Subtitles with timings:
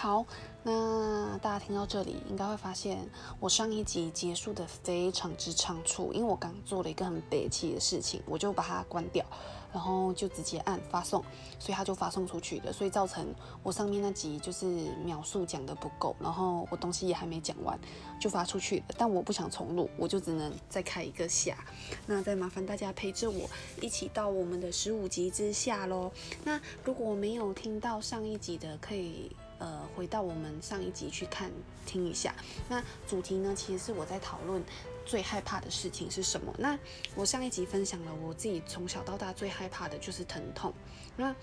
[0.00, 0.24] 好，
[0.62, 3.04] 那大家听到这里，应该会发现
[3.40, 9.26] 我上一集结束的非常之仓促，因为我刚做了一个很悲气的事情，我就把它关掉，
[9.72, 11.20] 然后就直接按发送，
[11.58, 13.26] 所以它就发送出去的，所以造成
[13.64, 14.66] 我上面那集就是
[15.04, 17.76] 秒数讲的不够，然后我东西也还没讲完
[18.20, 21.58] 就发出去了，但我不想重录，我就只能再开一个下，
[22.06, 23.50] 那再麻烦大家陪着我
[23.82, 26.12] 一起到我们的十五集之下喽。
[26.44, 29.34] 那如果没有听到上一集的，可以。
[29.58, 31.50] 呃，回到我们上一集去看
[31.84, 32.34] 听一下。
[32.68, 34.62] 那主题呢，其实是我在讨论
[35.04, 36.54] 最害怕的事情是什么。
[36.58, 36.78] 那
[37.14, 40.72] 我上一集分享了我自己从小到大最害怕的就是疼痛。
[41.16, 41.34] 那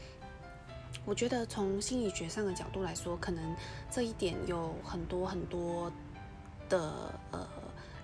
[1.06, 3.56] 我觉得从心理学上的角度来说，可能
[3.92, 5.92] 这一点有很多很多
[6.70, 7.48] 的呃。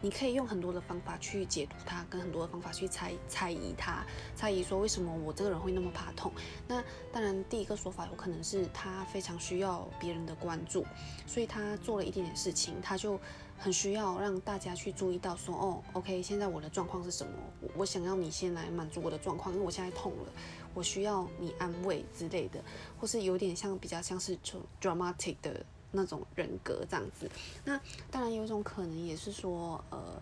[0.02, 4.04] 你可以用很多的方法去解读它，跟很多的方法去猜猜疑它，
[4.36, 6.32] 猜疑说为什么我这个人会那么怕痛。
[6.68, 10.84] 那当然，第一个说法有可能是他非常需要别人的关注，
[11.28, 13.20] 所以他做了一点点事情，他就
[13.60, 17.34] 很需要让大家去注意到说，哦，OK，现在我的状况是什么？
[17.76, 20.32] 我想要你先来满足我的状况，因为我现在痛了，
[20.74, 22.60] 我需要你安慰之类的，
[23.00, 24.36] 或是有点像比较像是
[24.82, 25.64] dramatic 的。
[25.92, 27.30] 那种人格这样子，
[27.66, 30.22] 那当然有一种可能也是说，呃，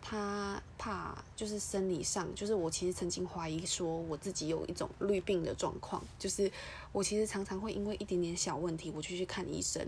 [0.00, 6.50] 他怕就是生理上，就是我其实曾经怀疑说我自己有一种绿病的状况，就是
[6.92, 9.86] 我其实常常会因为一点点小问题我就去看医生，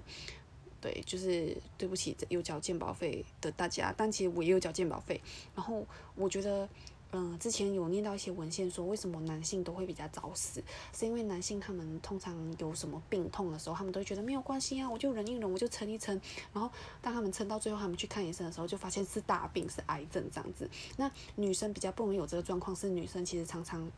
[0.80, 5.20] 对，就是对不起有交健保费的大家，但其实我也有交健保费，
[5.54, 6.68] 然后我觉得。
[7.12, 10.62] 嗯，之前有念到一些文献说，为什么男性都会比较早死，
[10.94, 16.18] 是因为男性他们通常有什么病痛的时候，他们都会觉得没有关系啊，我就忍一忍，我就撑一撑。
[16.54, 16.70] 然后
[17.02, 20.68] 当他们撑到最后，他们去看医生的时候，就发现是大病，是癌症这样子。
[20.96, 23.90] 那女生比较不容易有这个状况，是女生其实常常。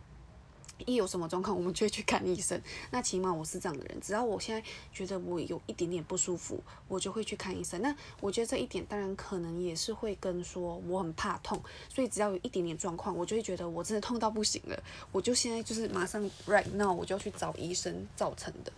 [0.87, 2.61] 一有什么状况，我们就会去看医生。
[2.91, 7.81] 那起码我是这样的人，只要我现在觉得我有一点点不舒服，我就会去看医生。
[7.81, 14.83] 那我觉得这一点当然可能也是会跟说我很怕痛，所以只要有一点点状况，我就会觉得我真的痛到不行了，
[15.13, 18.73] 我就现在就是马上 right now 我就要去找医生造成的。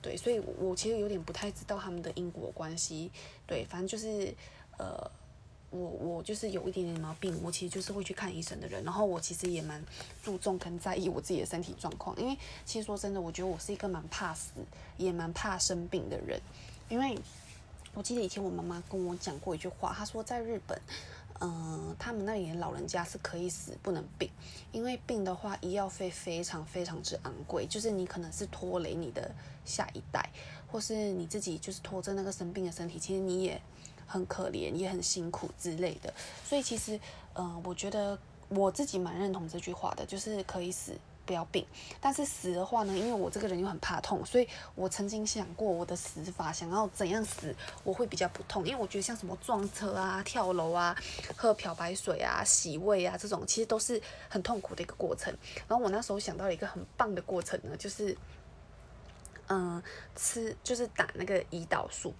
[0.00, 3.10] 对，所以我其实有点不太知道他们的因果关系。
[3.46, 4.34] 对，反正就是
[4.78, 5.10] 呃。
[5.72, 9.82] 我我就是有一点点毛病，我其实就是会去看医生的人，然后我其实也蛮
[10.22, 14.50] 注重跟在意我自己的身体状况，因为其实说真的，我觉得我是一个蛮怕死，
[14.98, 16.38] 也蛮怕生病的人，
[16.90, 17.18] 因为
[17.94, 20.78] 我记得以前我妈妈跟我讲过一句话，她说在日本，
[21.40, 24.28] 嗯，他们那里的老人家是可以死不能病，
[24.72, 29.34] 因为病的话医药费非常非常之昂贵，就是你可能是拖累你的
[29.64, 30.28] 下一代，
[30.70, 33.58] 或是你自己就是拖着那个生病的身体，其实你也。
[34.12, 36.12] 很可怜，也很辛苦之类的，
[36.44, 37.00] 所以其实，
[37.34, 38.18] 嗯，我觉得
[38.50, 41.64] 我自己蛮认同这句话的，就是可以死不要病。
[41.98, 48.66] 但是死的话呢，因为我这个人又很怕痛，所以我曾经想过我的死法，想要怎样死我会比较不痛。
[48.66, 50.94] 因为我觉得像什么撞车啊、跳楼啊、
[51.34, 55.34] 喝漂白水啊、洗胃啊这种，其实都是很痛苦的一个过程。
[55.66, 58.14] 然后我那时候想到了一个很棒的过程呢，就是，
[59.48, 59.82] 嗯，
[60.14, 62.12] 吃就是打那个胰岛素。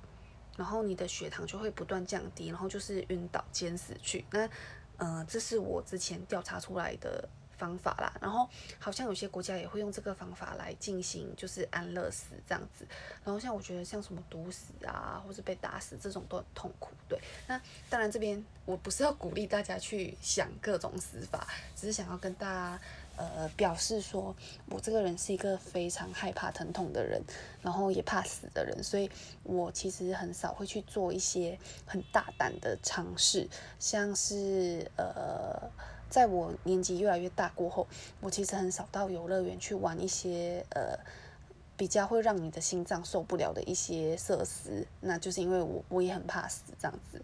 [0.56, 4.24] 然后你的血糖就会不断降低，然后就是晕倒、坚死去。
[4.30, 4.48] 那，
[4.96, 8.12] 呃，这是我之前调查出来的方法啦。
[8.20, 8.48] 然后
[8.78, 12.86] 好像有些国家也会用这个方法来进行，就是安乐死这样子。
[13.24, 16.90] 然后像我觉得像什么毒死啊，或是被打死这种都很痛苦。
[17.08, 22.80] 对，那当然这边我不是要鼓励大家去想各种死法，只是想要跟大家。
[23.36, 24.34] 呃，表示说
[24.70, 27.22] 我这个人是一个非常害怕疼痛的人，
[27.62, 29.10] 然后也怕死的人，所以
[29.42, 35.70] 我其实很少会去做一些很大胆的尝试，像是呃，
[36.10, 37.86] 在我年纪越来越大过后，
[38.20, 40.98] 我其实很少到游乐园去玩一些呃
[41.76, 47.22] 比较会让你的心脏受不了的一些设施，那就是因为我我也很怕死这样子。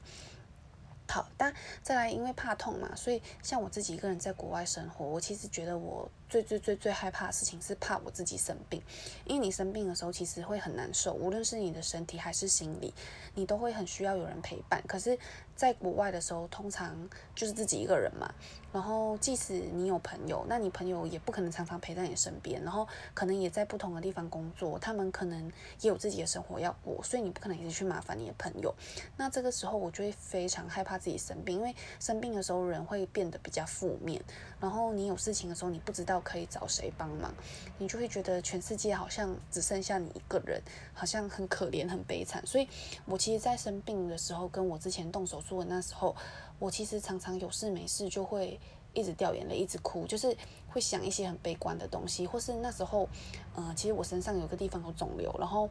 [1.08, 1.52] 好，但
[1.82, 6.08] 再来，因为怕痛嘛，所以像我自己一个人在国外生活，我其实觉得我。
[6.28, 8.82] 最最最最害怕的事情是怕我自己生病，
[9.24, 12.92] 因为你生病的时候其实会很难受，无论是你的身体还是心理，
[13.34, 14.82] 你都会很需要有人陪伴。
[14.86, 15.18] 可是，
[15.56, 18.30] 在国外的时候，通常就是自己一个人嘛，
[18.72, 28.74] 然后即使你有朋友，那你朋友也不可能常常陪在你身边，然后可能也在不同的地方工作，他们可能也有自己的生活要过，所以你不可能一直去麻烦你的朋友。
[29.16, 34.22] 那这个时候我就会非常害怕自己生病，因为生病的时候人会变得比较负面，
[34.60, 36.17] 然后你有事情的时候你不知道。
[36.20, 37.32] 可以找谁帮忙，
[37.78, 40.62] 你就会觉得全世界好像只剩下你一个人，
[40.92, 42.44] 好像很可怜、很悲惨。
[42.46, 42.68] 所以，
[43.06, 46.14] 我其实，在生病的时候，跟我之前动手术的那时候，
[46.58, 48.58] 我其实常常有事没事就会
[48.94, 50.36] 一直掉眼泪，一直哭，就是
[50.68, 53.08] 会想一些很悲观的东西，或是那时候，
[53.54, 55.68] 呃，其实我身上有个地方有肿瘤，然后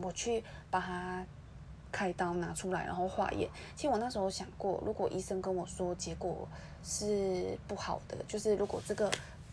[0.00, 1.26] 我去把它
[1.92, 3.48] 开刀拿出来，然后化验。
[3.76, 6.48] 其实我那时候想过，如果医生跟我说结果
[6.82, 9.12] 是不好的，就是如果这个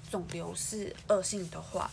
[0.10, 1.92] 肿瘤是恶性的话，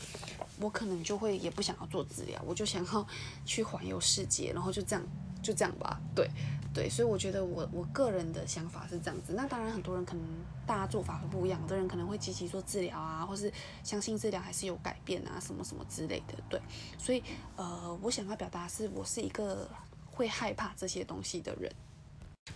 [0.60, 3.06] 我可能就会也不想要做治疗，我就想要
[3.44, 5.04] 去环游世界，然后就这样。
[5.43, 6.28] 就这样吧，对，
[6.75, 9.32] 对，所以我觉得我我个人的想法是这样子。
[9.34, 10.25] 那当然，很多人可能
[10.66, 13.52] 大家做法会不一样，有的人可能会积极做治疗啊，或是
[13.84, 16.60] 相信治疗还是有改变啊，什么什么之类的，对。
[16.98, 17.22] 所以，
[17.54, 19.69] 呃，我想要表达是我是一个
[20.17, 21.73] 会害怕这些东西的人。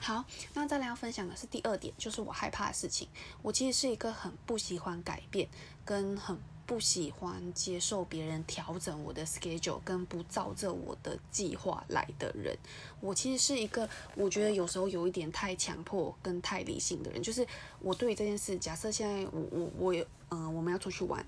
[0.00, 0.24] 好，
[0.54, 3.06] 那再来要分享的是第二点，就是我害怕的事情。
[3.42, 5.48] 我其实是一个很不喜欢改变，
[5.84, 6.36] 跟很。
[6.66, 12.56] 不喜欢接受别人调整我的 schedule，跟不照着我的计划来的人，
[13.00, 17.20] 我其实是一个我觉得有时候有一点太强迫跟太理性的人。
[17.20, 17.44] 就是
[17.80, 21.26] 我对于这件事，假设现在我我我有嗯我们要出去玩，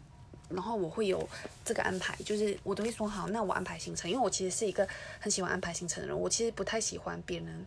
[0.53, 1.29] 然后我会有
[1.65, 4.87] 这个安排，就是我都会说好，那我安排行程，因为我其实是一个
[5.19, 7.67] 很喜欢安排行程的人，我其实不太喜欢别人。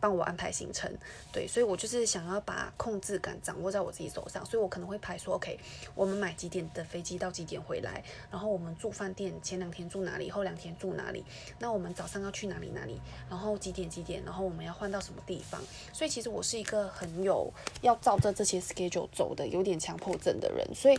[0.00, 0.88] 帮我安排行程，
[1.32, 5.58] 对，所以我就是想要把控制感掌握在我自己手上，所以我可能会排说，OK，
[5.92, 11.24] 我们买几点的飞机到几点回来，然后我们住饭店，前两天住哪里，后两天住哪里，
[11.58, 15.60] 那我们早上要去哪里哪里，然后几点几点，然后我们要换到什么地方，
[15.92, 20.96] 所以其实我是一个很有要照着这些 schedule 走的，有点强迫症的人，所以。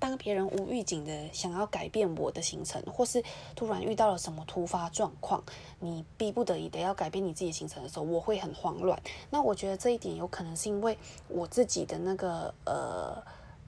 [0.00, 3.22] 当别人无预警的想要改变我的行程，或是
[3.54, 5.40] 突然遇到了什么突发状况，
[5.78, 9.00] 你逼不得已的要改变你自己行程的时候，我会很慌乱。
[9.28, 10.96] 那我觉得这一点有可能是因为
[11.28, 13.22] 我自己的那个呃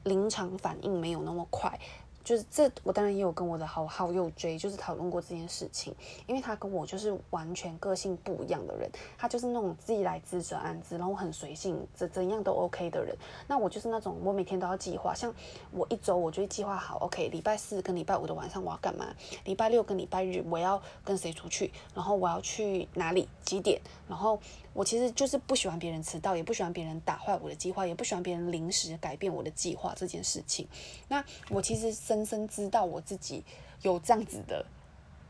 [0.05, 1.79] 临场反应没有那么快。
[2.24, 5.94] 就是这，我当然也有跟我的好好友追，就是讨论过这件事情，
[6.26, 13.16] 因为他跟我就是完全个性不一样的人，他就是那种自己来自则安之，然后很随性，怎怎样都 OK 的人。
[13.46, 15.34] 那我就是那种我每天都要计划，像
[15.72, 19.14] 我一周我就会计划好，OK，礼拜四跟礼拜五的晚上我要干嘛，
[19.44, 24.38] 礼拜六跟礼拜日我要跟谁出去，然后我要去哪里几点，然后。
[24.75, 30.66] 我其实就是不喜欢别人迟到，也不喜欢别人打坏我的计划，也不喜欢别人临时改变我的计划这件事情。
[31.08, 33.43] 那我其实深深知道我自己
[33.81, 34.67] 有这样子的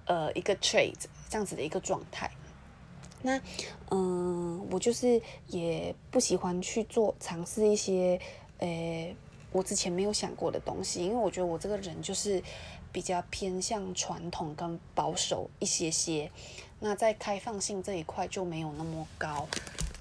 [0.06, 0.96] 呃一个 trait，
[1.28, 2.28] 这样子的一个状态。
[3.22, 3.40] 那
[3.90, 8.20] 嗯，我就是也不喜欢去做尝试一些
[8.58, 9.14] 呃
[9.52, 12.42] 我之前没有想过的东西，因为我觉得我这个人就是
[12.90, 16.28] 比较偏向传统跟保守一些些。
[16.80, 19.46] 那在开放性这一块就没有那么高，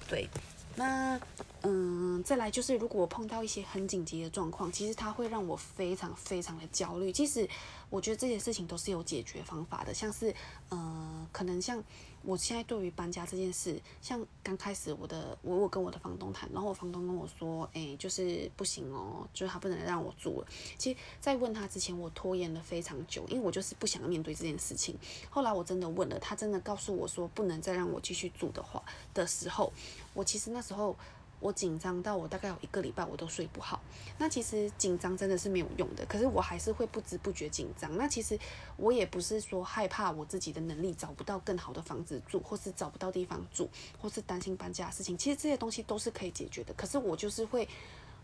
[0.08, 0.28] 对。
[0.74, 1.20] 那
[1.62, 7.12] 嗯，再来就是如果我碰到一些很紧急的状况，其实它会让我非常非常的焦虑。
[7.12, 7.48] 即使
[7.90, 10.34] 我觉得这些事情都是有解决方法的，像是
[10.70, 11.82] 嗯，可能像。
[12.24, 20.46] 我现在对于搬家这件事，像刚开始我的我我跟我的房东谈，然后我房东跟我说，哎，就是不行哦，就是他不能让我住了。
[20.78, 24.96] 其实，在问他之前，我拖延了非常久，因为我就是不想面对这件事情。
[25.30, 28.80] 后来我真的问了，他真的告诉我说不能再让我继续住的话
[29.12, 29.72] 的时候，
[30.14, 30.96] 我其实那时候。
[31.42, 33.80] 我紧张到我大概有一个礼拜我都睡不好，
[34.16, 37.96] 那其实紧张真的是没有用的，可是我还是会不知不觉紧张。
[37.96, 38.38] 那其实
[38.76, 43.68] 我也不是说害怕我自己的能力找不到更好的房子住，或是找不到地方住，
[44.00, 46.72] 或是担心搬家的事情，其实这些东西都是可以解决的。
[46.74, 47.68] 可是我就是会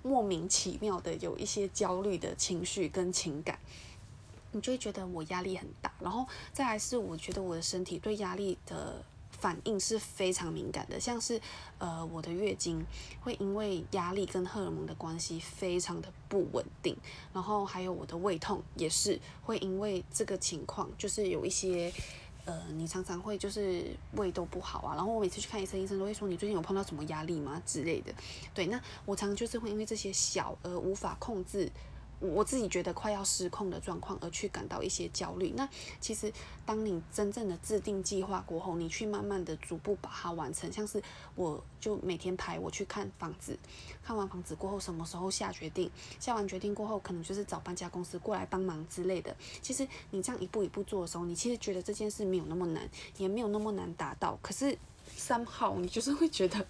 [0.05, 3.59] 莫名其妙的有一些焦虑的情绪跟情感，
[4.53, 9.05] 你就会觉得我压力很大，然后再来是我觉得我的身体对压力的。
[9.39, 11.41] 反应是非常敏感的，像是，
[11.79, 12.85] 呃，我的月经
[13.21, 16.97] 会因为压力跟荷尔蒙的关系非常的不稳定，
[17.33, 21.93] 然后还有我的胃痛也是会因为这个情况，就是有一些，
[22.47, 28.13] 呃，你常常会就是胃都不好啊，然后我每次去看医生，医生都会说你最近有碰到什么压力吗之类的，
[28.53, 31.71] 对，那我常常就是会因为这些小而无法控制。
[32.21, 35.53] 我自己觉得快要失控的状况，而去感到一些焦虑。
[35.57, 35.69] 那
[36.01, 36.33] 其实，
[36.67, 40.71] 当你真正的制定计划过后，你去慢慢的逐步把它完成。
[40.73, 41.01] 像是
[41.35, 43.57] 我就每天排我去看房子，
[44.03, 49.37] 看完房子过后什么时候下决定，下完决定过后可能就是找搬家公司过来帮忙之类的。
[49.63, 54.39] 其实你这样一步一步做的时候，你其实觉得这件事没有那么难，也没有那么难达到。
[54.43, 54.77] 可是
[55.15, 56.67] 三号你就是会觉得。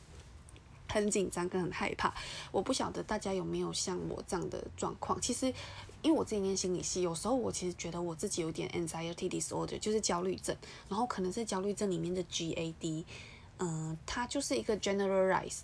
[0.89, 2.13] 很紧张跟很害怕，
[2.51, 5.21] 我不晓得大家有没有像我这样的状况。
[5.21, 5.47] 其实，
[6.03, 10.57] 因为我自己念心理系，有时候我其实觉得我自己有点 anxiety disorder，就是焦虑症。
[10.89, 13.05] 然后可能是焦虑症里面的 GAD，
[13.59, 15.63] 嗯，它就是一个 generalized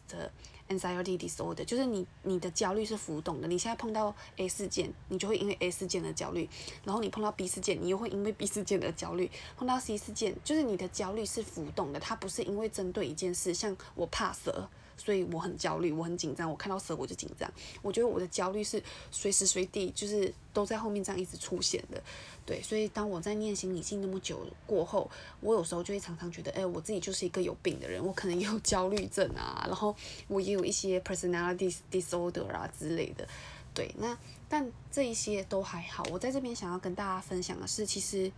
[0.68, 3.46] anxiety disorder，就是你你的焦虑是浮动的。
[3.46, 6.48] 你现在碰到 A 事件，你就会因为 A 事件的焦虑；
[6.84, 14.68] 然后你碰到 B 事件，你又会因为 B 事件的焦虑；碰到 C 事件，就是你的焦虑是浮动的，它不是因为针对一件事，像我怕蛇。
[14.96, 17.50] 所以我很焦虑，我很紧张，我看到蛇我就紧张。
[17.82, 22.02] 我觉得我的焦虑是随时随地就是都在后面这样一直出现的，
[22.46, 22.62] 对。
[22.62, 25.10] 所以当我在念心理性那么久过后，
[25.40, 29.94] 我有时候就会常常觉得，哎，我自己就是一个有病的人，我可能也有焦虑症啊，然后
[30.28, 33.28] 我也有一些 personality disorder 啊之类的，
[33.72, 33.94] 对。
[33.98, 34.16] 那
[34.48, 36.04] 但这一些都还好。
[36.10, 38.30] 我在这边想要跟大家分享的是，其实。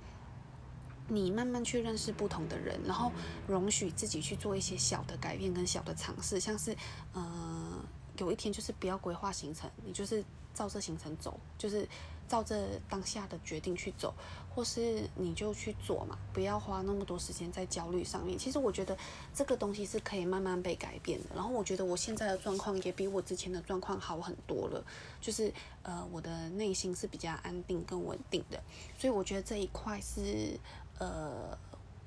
[1.09, 3.13] 你慢慢去认识不同的人，然后
[3.47, 6.77] 容许自己去做一些小的改变跟小的尝试，像是，
[7.13, 7.85] 呃，
[8.19, 11.89] 有一天就是不要规划行程，你就是照这行程走，就是
[12.27, 14.13] 照这当下的决定去走，
[14.53, 18.37] 或是你就去做嘛，不要花那么多时间在焦虑上面。
[18.37, 18.99] 其实我觉得
[19.33, 21.27] 这个东西是可以慢慢被改变的。
[21.37, 24.85] 然后我觉得我现在的状况也比我之前的状况好很多了，
[25.21, 28.61] 就是呃，我的内心是比较安定跟稳定的，
[28.99, 30.59] 所以我觉得这一块是。
[30.99, 31.59] 呃，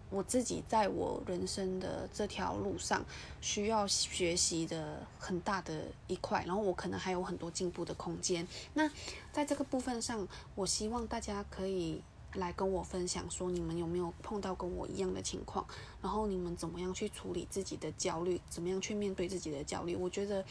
[0.09, 3.05] 我自己在我人生的这条路上
[3.41, 8.47] 需要学习的很大的一块，然后我可能还有很多进步的空间。
[8.73, 8.89] 那
[9.31, 12.01] 在这个部分上，我希望大家可以
[12.33, 15.63] 来跟我分享，说你们有没有碰到跟我一样的情况，
[16.01, 19.95] 然后你们怎么样去处理自己的焦虑，怎么样去面对自己的焦虑？
[19.95, 20.43] 我觉得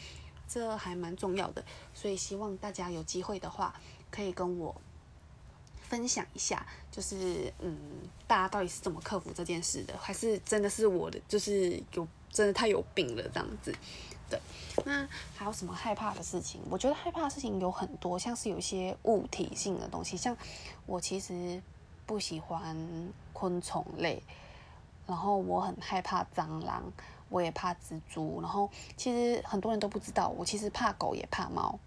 [0.47, 1.61] 这还蛮重要的，
[1.93, 3.75] 所以希望大家有机会的话，
[4.09, 4.73] 可以跟我。
[5.89, 7.75] 分享一下，就是嗯，
[8.27, 9.97] 大家到底是怎么克服这件事的？
[9.97, 13.75] 还是真的是我的，就是有真的太有病了这样子？
[14.29, 14.39] 对，
[14.85, 16.61] 那还有什么害怕的事情？
[16.69, 20.37] 我觉得害怕的事情有很多，像是有一些物体性的东西，像
[20.85, 21.59] 我其实
[22.05, 24.21] 不喜欢昆虫类，
[25.07, 26.83] 然后我很害怕蟑螂，
[27.29, 31.79] 我也怕蜘蛛，然后其实很多人都不知道，我其实怕狗也怕猫，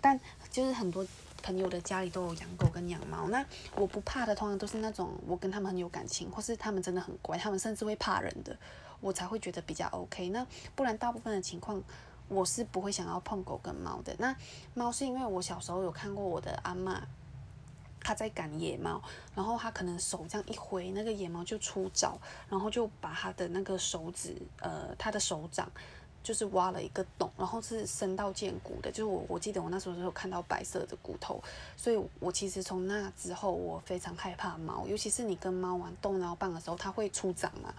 [0.00, 0.20] 但
[0.52, 1.04] 就是很多。
[1.44, 3.44] 朋友的家里都有养狗跟养猫，那
[3.76, 8.56] 我不怕的，通常都是那种我跟他们很有感情，或是他们真的很乖，他们甚至会怕人的，
[9.02, 10.30] 我才会觉得比较 OK。
[10.30, 11.82] 那不然大部分的情况，
[12.28, 14.16] 我是不会想要碰狗跟猫的。
[14.18, 14.34] 那
[14.72, 17.02] 猫是因为我小时候有看过我的阿妈，
[18.00, 19.02] 她在赶野猫，
[19.34, 25.70] 然后她可能手这样一挥，那个野猫就出爪，然后就把她的那个手指，呃，她的手掌。
[26.24, 28.90] 就是挖了一个洞，然后是深到见骨的。
[28.90, 31.40] 就是我我记得我那时候有看到白色的骨头，
[31.76, 37.72] 所以我其实从那之后我非常害怕猫，尤其是你跟猫玩逗猫棒的时候，它会出掌嘛。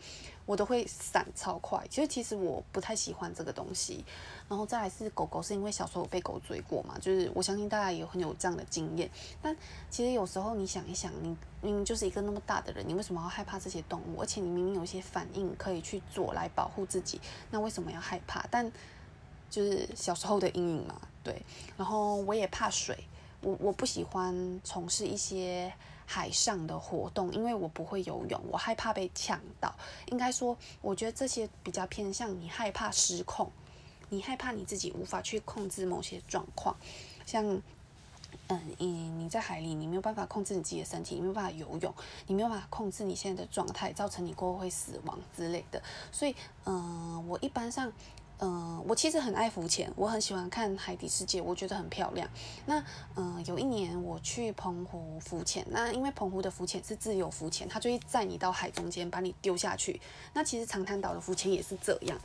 [0.46, 4.06] 我都会闪超快，其实其实我不太喜欢这个东西。
[4.48, 9.10] 然后再来是狗狗，是因为小时候被狗追过嘛，就是我相信大家也有很有这样的经验。
[9.42, 9.56] 但
[9.90, 14.22] 其实有时候你想一想，你明明就是一个那么大的人，你为什么要害怕这些动物？
[14.22, 18.46] 而且你明明有一些反应可以去做来保护自己，那为什么要害怕？
[18.52, 18.72] 但
[19.50, 21.42] 就是小时候的阴影嘛，对。
[21.76, 23.06] 然后我也怕水，
[23.42, 25.74] 我我不喜欢从事一些。
[26.06, 29.74] 海上的活动，因为我不会游泳，我害怕被呛到。
[30.08, 33.52] 应该说，我觉得这些比较偏向你害怕失控，
[34.10, 36.76] 你害怕你自己无法去控制某些状况，
[37.26, 37.44] 像，
[38.48, 41.94] 嗯，你你在海里，你没有办法控制你自己的身体，你没有办法游泳，
[42.28, 45.82] 你没有办法控制你现在的状态，造成你过后会死亡之类的。
[46.12, 46.36] 所以，
[46.66, 47.92] 嗯，我一般上。
[48.40, 52.30] 嗯，我其实很爱浮潜，我很喜欢看海底世界，我觉得很漂亮。
[52.66, 52.84] 那
[53.16, 60.02] 嗯，有一年我去澎湖浮潜，那因为澎湖的浮潜是自由浮潜，它就会载你到海中间把你丢下去。
[60.34, 62.20] 那其实长滩岛的浮潜也是这样。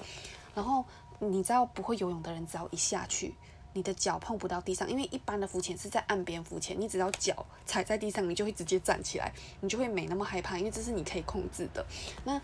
[0.52, 0.84] 然后
[1.20, 3.32] 你知道不会游泳的人，只要一下去，
[3.72, 11.86] 你的脚碰不到地上，因为一般的浮潜是在岸边浮潜，你只要脚踩在地上，你就会直接站起来，你就会没那么害怕，因为这是你可以控制的。
[12.24, 12.40] 那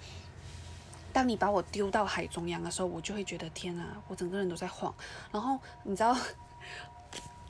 [1.16, 4.94] 当你把我丢到海中央的时候，我就会觉得天啊，我整个人都在晃。
[5.32, 6.14] 然后你知道，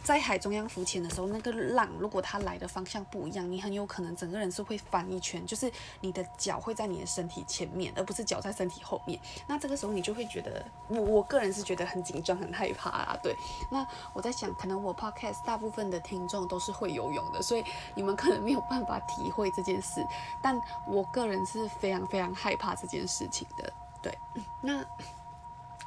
[0.06, 5.68] 在海中央浮潜的时候，那个浪如果它来的方向不一样，你很有可能整个人是会翻一圈，就是
[6.00, 9.18] 你的脚会在你的身体前面，而不是脚在身体后面。
[9.48, 13.18] 那这个时候你就会觉得，我我个人是觉得很紧张、很害怕啊。
[13.20, 13.34] 对，
[13.68, 17.64] 那我在想，可能我 podcast 大部分的听众都是会游泳的，所以
[17.96, 20.06] 你们可能没有办法体会这件事。
[20.40, 23.72] 但我个人是非常非常害怕这件事情的。
[24.00, 24.16] 对，
[24.62, 24.84] 那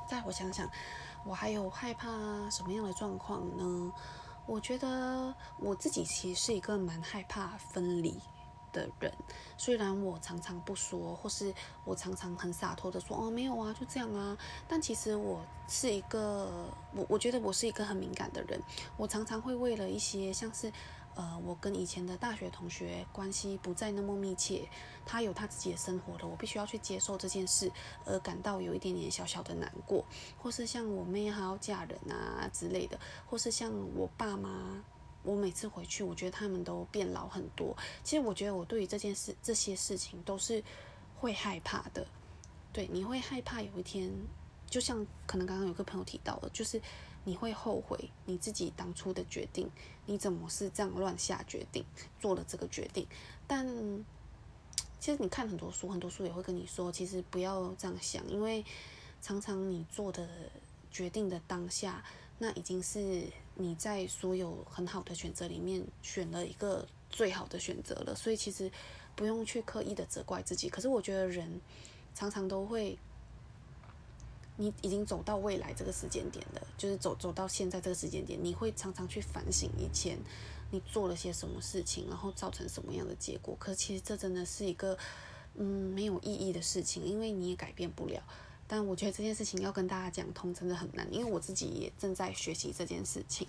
[0.06, 0.70] 再我想想。
[1.26, 2.08] 我还有害怕
[2.50, 3.92] 什么样的状况呢？
[4.46, 8.20] 我觉得我自己其实是一个蛮害怕分离
[8.72, 9.14] 的人，
[9.58, 11.54] 虽然我常常不说，或是
[11.86, 18.60] 我常常很洒脱的说哦没有啊，就这样啊，但其实我是一个，我我觉得我是一个很敏感的人，
[18.98, 20.72] 我常常会为了一些像是。
[21.16, 24.70] 呃，我跟以前的大学同学关系不再那么密切，
[25.06, 27.70] 他有他自己的生活了，我必须要去接受这件事，
[28.06, 30.06] 而感到有一点点小小的难过，
[30.38, 32.98] 或是像我妹还要嫁人啊之类的，
[33.28, 34.82] 或是像我爸妈，
[35.24, 37.76] 我每次回去，我觉得他们都变老很多。
[38.02, 40.64] 其实我觉得我对于这件事、这些事情都是
[41.18, 42.08] 会害怕的。
[42.72, 44.10] 对，你会害怕有一天
[44.68, 46.82] 就像可能刚刚有个朋友提到的，就是
[47.30, 49.70] 你会后悔你自己当初的决定，
[50.08, 51.86] 你怎么是这样乱下决定，
[52.20, 53.06] 做了这个决定？
[53.46, 53.68] 但
[55.00, 58.66] 其实你看很多书，很多书也会跟你说，其实不要这样想，因为
[59.22, 60.28] 常常你做的
[60.90, 62.04] 决定的当下，
[62.40, 68.72] 那已经是你在所有很好的选择里面选了一个最好的选择了，所以其实
[69.16, 70.68] 不用去刻意的责怪自己。
[70.68, 71.62] 可是我觉得人
[72.16, 72.98] 常常都会。
[74.62, 80.20] 你已经走到未来这个时间点了，就是走走到现在这个时间点，你会常常去反省以前
[80.70, 83.56] 你做了些什么事情，然后造成什么样的结果。
[83.58, 84.98] 可其实这真的是一个
[85.56, 88.22] 嗯没有意义的事情，因为你也改变不了。
[88.68, 93.48] 但我觉得这件事情要跟大家讲通真的很难，因为我自己也正在学习这件事情。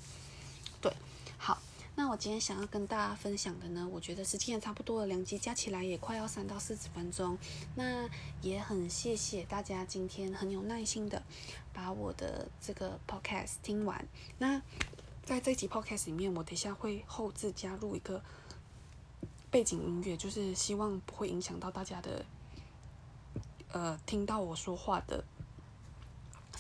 [0.80, 0.92] 对，
[1.36, 1.60] 好。
[2.00, 7.36] 那我今天想要跟大家分享的呢，我觉得时间也差不多了，两集加起来也快要三到四十分钟。
[7.74, 8.08] 那
[8.40, 11.22] 也很谢谢大家今天很有耐心的
[11.74, 14.08] 把我的这个 podcast 听完。
[14.38, 14.62] 那
[15.22, 18.22] 在这集 podcast 里面，我等一下会后置加入一个
[19.50, 22.24] 背景音乐，就是希望不会影响到大家的
[23.72, 25.22] 呃听到我说话的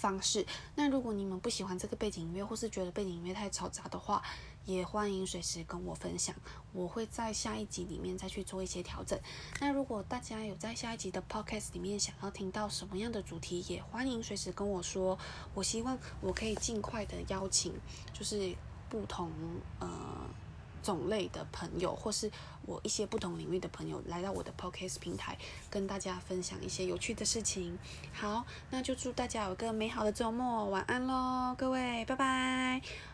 [0.00, 0.46] 方式。
[0.74, 4.22] 那如果你们不喜欢这个背景音乐，或是觉得背景音乐太嘈杂的话，
[4.64, 6.34] 也欢迎随时跟我分享，
[6.72, 9.18] 我会在下一集里面再去做一些调整。
[9.60, 15.18] 那如果大家有在下一集的 podcast 里面想要听到什么样的主题，也欢迎随时跟我说。
[15.54, 17.74] 我希望我可以尽快的邀请，
[18.12, 18.54] 就是
[18.88, 19.30] 不同
[19.80, 19.88] 呃
[20.82, 22.30] 种类的朋友，或是
[22.66, 25.36] 我一些不同领域的朋友来到我的 podcast 平台，
[25.68, 27.78] 跟大家分享一些有趣的事情。
[28.12, 33.09] 好，那就祝大家有个美好的周末，晚安喽，各位，拜拜。